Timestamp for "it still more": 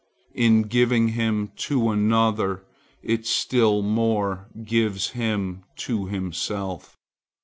3.03-4.49